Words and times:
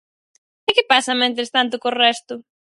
¿E 0.69 0.71
que 0.75 0.89
pasa 0.91 1.19
mentres 1.21 1.53
tanto 1.55 1.75
co 1.83 1.97
resto? 2.03 2.33